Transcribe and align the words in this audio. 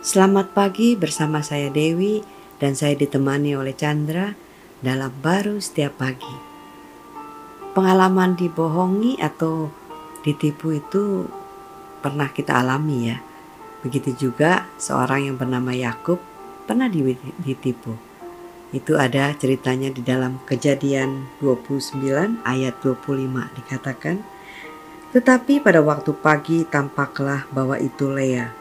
Selamat 0.00 0.56
pagi 0.56 0.96
bersama 0.96 1.44
saya 1.44 1.68
Dewi 1.68 2.24
dan 2.56 2.72
saya 2.72 2.96
ditemani 2.96 3.52
oleh 3.52 3.76
Chandra 3.76 4.32
dalam 4.80 5.12
baru 5.20 5.60
setiap 5.60 6.00
pagi. 6.00 6.36
Pengalaman 7.76 8.32
dibohongi 8.32 9.20
atau 9.20 9.68
ditipu 10.24 10.72
itu 10.72 11.28
pernah 12.00 12.32
kita 12.32 12.64
alami 12.64 13.12
ya. 13.12 13.20
Begitu 13.84 14.16
juga 14.16 14.72
seorang 14.80 15.28
yang 15.28 15.36
bernama 15.36 15.76
Yakub 15.76 16.16
pernah 16.64 16.88
ditipu. 17.44 17.92
Itu 18.72 18.96
ada 18.96 19.36
ceritanya 19.36 19.92
di 19.92 20.00
dalam 20.00 20.40
Kejadian 20.48 21.28
29 21.44 22.40
ayat 22.48 22.72
25 22.80 23.52
dikatakan, 23.52 24.24
"Tetapi 25.12 25.60
pada 25.60 25.84
waktu 25.84 26.16
pagi 26.16 26.64
tampaklah 26.64 27.44
bahwa 27.52 27.76
itu 27.76 28.08
Lea." 28.08 28.59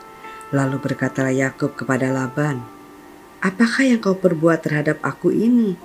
Lalu 0.49 0.81
berkatalah 0.81 1.29
Yakub 1.29 1.77
kepada 1.77 2.09
Laban, 2.09 2.65
"Apakah 3.37 3.85
yang 3.85 4.01
kau 4.01 4.17
perbuat 4.17 4.65
terhadap 4.65 4.97
aku 5.05 5.29
ini? 5.29 5.77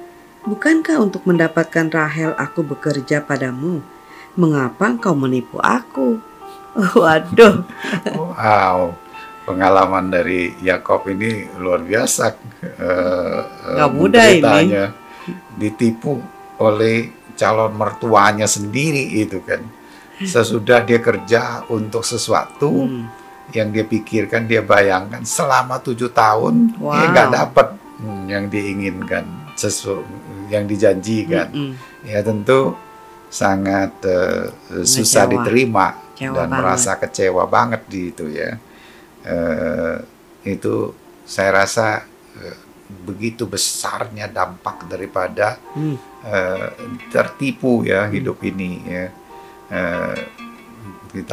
Bukankah 0.44 1.04
untuk 1.04 1.28
mendapatkan 1.28 1.88
Rahel 1.92 2.32
aku 2.36 2.64
bekerja 2.64 3.20
padamu? 3.20 3.84
Mengapa 4.40 4.88
engkau 4.88 5.12
menipu 5.12 5.60
aku?" 5.60 6.16
Waduh. 6.96 7.60
Wow, 8.16 8.96
pengalaman 9.44 10.08
dari 10.08 10.56
Yakob 10.64 11.12
ini 11.12 11.44
luar 11.60 11.84
biasa. 11.84 12.32
Uh, 12.80 13.78
Gak 13.78 13.92
mudah 13.92 14.26
ini. 14.32 14.80
Ditipu 15.60 16.24
oleh 16.56 17.12
calon 17.36 17.76
mertuanya 17.76 18.48
sendiri 18.48 19.12
itu 19.20 19.44
kan. 19.44 19.60
Sesudah 20.24 20.80
dia 20.88 21.04
kerja 21.04 21.68
untuk 21.68 22.00
sesuatu. 22.00 22.88
Hmm 22.88 23.23
yang 23.52 23.68
dia 23.74 23.84
pikirkan, 23.84 24.48
dia 24.48 24.64
bayangkan 24.64 25.20
selama 25.26 25.82
tujuh 25.82 26.08
tahun 26.14 26.78
wow. 26.80 26.96
dia 26.96 27.06
nggak 27.12 27.30
dapat 27.30 27.68
hmm, 28.00 28.22
yang 28.30 28.44
diinginkan, 28.48 29.24
sesu 29.58 30.00
yang 30.48 30.64
dijanjikan. 30.64 31.48
Mm 31.52 31.64
-mm. 31.72 31.74
Ya 32.04 32.20
tentu 32.20 32.76
sangat 33.28 33.92
uh, 34.06 34.54
susah 34.86 35.26
diterima 35.26 35.98
kecewa 36.14 36.34
dan 36.38 36.46
banget. 36.46 36.58
merasa 36.62 36.92
kecewa 36.94 37.44
banget 37.50 37.82
di 37.90 38.00
itu 38.14 38.24
ya. 38.30 38.50
Uh, 39.24 39.96
itu 40.44 40.92
saya 41.24 41.64
rasa 41.64 42.04
uh, 42.38 42.58
begitu 43.08 43.48
besarnya 43.48 44.28
dampak 44.28 44.86
daripada 44.86 45.58
mm. 45.74 45.96
uh, 46.22 46.68
tertipu 47.10 47.82
ya 47.82 48.06
hidup 48.06 48.38
ini 48.46 48.70
ya. 48.86 49.06
Uh, 49.64 50.14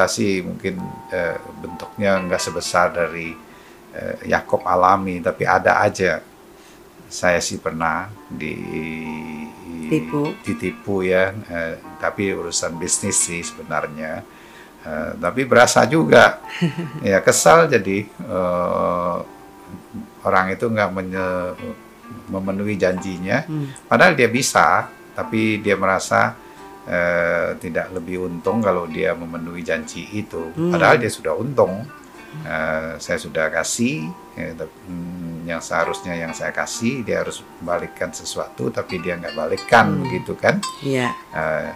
sih 0.06 0.46
mungkin 0.46 0.78
uh, 1.10 1.38
bentuknya 1.58 2.22
nggak 2.22 2.42
sebesar 2.42 2.94
dari 2.94 3.34
uh, 3.98 4.16
Yakob 4.28 4.62
alami, 4.62 5.18
tapi 5.18 5.44
ada 5.50 5.82
aja. 5.82 6.22
Saya 7.12 7.44
sih 7.44 7.60
pernah 7.60 8.08
di 8.32 8.56
Tipu. 9.92 10.32
ditipu 10.48 11.04
ya, 11.04 11.34
uh, 11.34 11.76
tapi 12.00 12.32
urusan 12.32 12.78
bisnis 12.80 13.20
sih 13.20 13.42
sebenarnya. 13.44 14.24
Uh, 14.82 15.14
tapi 15.20 15.46
berasa 15.46 15.84
juga, 15.86 16.42
ya 17.06 17.20
kesal 17.22 17.70
jadi 17.70 18.08
uh, 18.26 19.22
orang 20.26 20.54
itu 20.56 20.66
nggak 20.70 20.90
memenuhi 22.32 22.80
janjinya, 22.80 23.46
hmm. 23.46 23.92
padahal 23.92 24.16
dia 24.18 24.32
bisa, 24.32 24.90
tapi 25.14 25.60
dia 25.60 25.76
merasa 25.76 26.34
eh, 26.88 27.58
tidak 27.62 27.94
lebih 27.94 28.26
untung 28.26 28.62
kalau 28.64 28.88
dia 28.90 29.14
memenuhi 29.14 29.62
janji 29.62 30.08
itu. 30.14 30.54
Hmm. 30.56 30.72
Padahal 30.74 30.98
dia 31.02 31.12
sudah 31.12 31.34
untung. 31.36 31.86
Eh, 32.32 32.96
saya 32.96 33.20
sudah 33.20 33.52
kasih 33.52 34.08
eh, 34.40 34.56
yang 35.44 35.60
seharusnya 35.60 36.16
yang 36.16 36.32
saya 36.32 36.56
kasih 36.56 37.04
dia 37.04 37.28
harus 37.28 37.44
balikkan 37.60 38.08
sesuatu 38.16 38.72
tapi 38.72 39.04
dia 39.04 39.20
nggak 39.20 39.36
balikkan 39.36 40.00
hmm. 40.00 40.10
gitu 40.16 40.34
kan? 40.40 40.64
Iya. 40.80 41.12
Eh, 41.36 41.72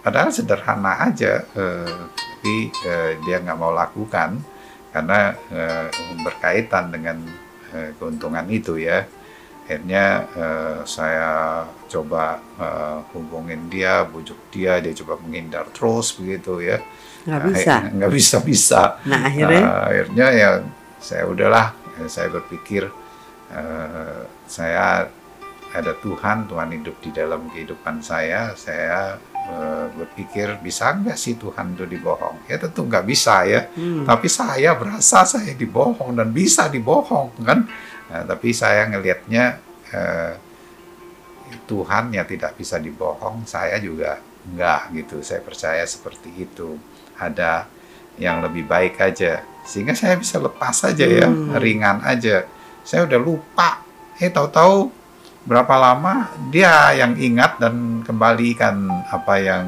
padahal 0.00 0.32
sederhana 0.32 1.04
aja, 1.04 1.44
eh, 1.44 2.00
tapi 2.44 2.68
eh, 2.68 3.12
dia 3.24 3.40
nggak 3.40 3.56
mau 3.56 3.72
lakukan 3.72 4.36
karena 4.92 5.32
eh, 5.48 5.88
berkaitan 6.20 6.92
dengan 6.92 7.24
eh, 7.72 7.96
keuntungan 7.96 8.44
itu 8.52 8.76
ya 8.76 9.08
akhirnya 9.64 10.28
uh, 10.36 10.78
saya 10.84 11.64
coba 11.88 12.36
uh, 12.60 13.00
hubungin 13.16 13.72
dia, 13.72 14.04
bujuk 14.04 14.52
dia, 14.52 14.76
dia 14.84 14.92
coba 14.92 15.16
menghindar 15.24 15.64
terus 15.72 16.12
begitu 16.20 16.60
ya. 16.60 16.84
Nggak 17.24 17.42
bisa. 17.48 17.74
Nggak 17.96 18.12
bisa 18.12 18.36
bisa. 18.44 18.82
Nah 19.08 19.20
akhirnya. 19.24 19.62
Uh, 19.64 19.82
akhirnya 19.88 20.26
ya 20.36 20.50
saya 21.00 21.24
udahlah, 21.24 21.66
saya 22.12 22.28
berpikir 22.28 22.92
uh, 23.56 24.20
saya 24.44 25.08
ada 25.74 25.92
Tuhan, 25.98 26.46
Tuhan 26.46 26.68
hidup 26.70 26.96
di 27.02 27.10
dalam 27.10 27.50
kehidupan 27.50 27.98
saya, 27.98 28.54
saya 28.54 29.18
uh, 29.50 29.90
berpikir 29.90 30.60
bisa 30.62 30.94
nggak 30.94 31.18
sih 31.18 31.34
Tuhan 31.34 31.74
itu 31.74 31.88
dibohong? 31.88 32.46
Ya 32.46 32.62
tentu 32.62 32.86
nggak 32.86 33.04
bisa 33.08 33.42
ya. 33.42 33.66
Hmm. 33.74 34.06
Tapi 34.06 34.28
saya 34.30 34.78
berasa 34.78 35.26
saya 35.26 35.50
dibohong 35.56 36.14
dan 36.14 36.30
bisa 36.30 36.70
dibohong 36.70 37.34
kan 37.42 37.66
Nah, 38.14 38.22
tapi 38.22 38.54
saya 38.54 38.86
ngelihatnya 38.86 39.44
eh, 39.90 40.32
Tuhan 41.66 42.14
ya 42.14 42.22
tidak 42.22 42.54
bisa 42.54 42.78
dibohong, 42.78 43.42
saya 43.42 43.82
juga 43.82 44.22
enggak 44.46 44.94
gitu. 44.94 45.18
Saya 45.26 45.42
percaya 45.42 45.82
seperti 45.82 46.30
itu. 46.46 46.78
Ada 47.18 47.66
yang 48.22 48.38
lebih 48.38 48.70
baik 48.70 49.02
aja. 49.02 49.42
Sehingga 49.66 49.98
saya 49.98 50.14
bisa 50.14 50.38
lepas 50.38 50.86
aja 50.86 51.02
ya, 51.02 51.26
hmm. 51.26 51.58
ringan 51.58 52.06
aja. 52.06 52.46
Saya 52.86 53.02
udah 53.10 53.18
lupa. 53.18 53.82
Eh 54.22 54.30
tahu-tahu 54.30 54.94
berapa 55.42 55.74
lama 55.76 56.30
dia 56.54 56.94
yang 56.94 57.18
ingat 57.18 57.58
dan 57.58 58.06
kembalikan 58.06 58.86
apa 59.10 59.34
yang 59.42 59.66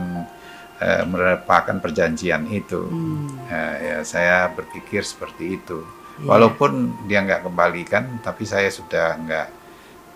eh, 0.79 1.03
merupakan 1.03 1.83
perjanjian 1.83 2.47
itu. 2.47 2.87
Hmm. 2.87 3.43
Eh, 3.51 3.75
ya 3.83 3.99
saya 4.07 4.55
berpikir 4.55 5.03
seperti 5.03 5.59
itu. 5.59 5.83
Yeah. 6.17 6.29
Walaupun 6.33 6.73
dia 7.05 7.21
nggak 7.21 7.45
kembalikan, 7.45 8.21
tapi 8.25 8.49
saya 8.49 8.73
sudah 8.73 9.21
nggak 9.21 9.49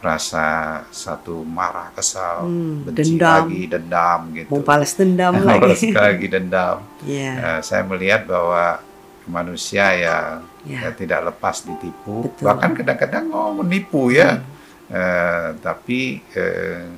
rasa 0.00 0.80
satu 0.88 1.44
marah, 1.44 1.92
kesal, 1.92 2.48
hmm, 2.48 2.88
benci 2.88 3.20
dendam. 3.20 3.36
lagi, 3.44 3.60
dendam 3.68 4.20
gitu. 4.32 4.48
Mau 4.48 4.64
balas 4.64 4.92
dendam 4.96 5.32
lagi. 5.44 5.60
balas 5.60 5.82
lagi 5.84 6.26
dendam. 6.26 6.76
Yeah. 7.04 7.36
Uh, 7.36 7.60
saya 7.60 7.84
melihat 7.84 8.24
bahwa 8.24 8.80
manusia 9.28 9.92
ya, 9.92 10.40
yeah. 10.64 10.88
ya 10.88 10.90
tidak 10.96 11.20
lepas 11.28 11.68
ditipu, 11.68 12.32
Betul. 12.32 12.44
bahkan 12.48 12.72
kadang-kadang 12.72 13.24
mau 13.28 13.52
menipu 13.52 14.08
ya. 14.08 14.40
Hmm. 14.40 14.58
Uh, 14.90 15.48
tapi 15.62 16.24
uh, 16.34 16.88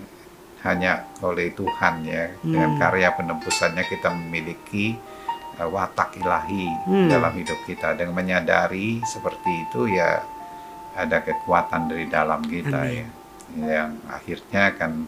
hanya 0.62 1.10
oleh 1.26 1.50
Tuhan 1.50 2.06
ya, 2.06 2.30
hmm. 2.38 2.54
dengan 2.54 2.70
karya 2.78 3.10
penebusannya 3.18 3.82
kita 3.82 4.14
memiliki 4.14 4.94
watak 5.60 6.16
ilahi 6.16 6.68
hmm. 6.88 7.08
dalam 7.12 7.32
hidup 7.36 7.60
kita 7.68 7.92
dengan 7.94 8.16
menyadari 8.16 9.04
seperti 9.04 9.68
itu 9.68 9.92
ya 9.92 10.24
ada 10.96 11.20
kekuatan 11.24 11.88
dari 11.88 12.06
dalam 12.08 12.40
kita 12.44 12.80
Amin. 12.84 13.04
ya 13.04 13.08
yang 13.52 13.90
akhirnya 14.08 14.72
akan 14.72 15.04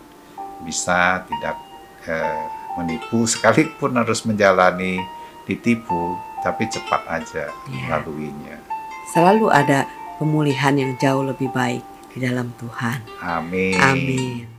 bisa 0.64 1.24
tidak 1.24 1.56
uh, 2.08 2.44
menipu 2.80 3.24
sekalipun 3.32 3.96
harus 3.96 4.24
menjalani 4.28 5.00
ditipu 5.48 6.16
tapi 6.44 6.68
cepat 6.68 7.02
aja 7.08 7.48
yeah. 7.72 7.88
laluinya 7.88 8.60
selalu 9.16 9.48
ada 9.48 9.88
pemulihan 10.20 10.76
yang 10.76 10.92
jauh 11.00 11.24
lebih 11.24 11.48
baik 11.52 11.84
di 12.12 12.20
dalam 12.20 12.52
Tuhan 12.60 13.00
amin 13.20 13.80
amin 13.80 14.53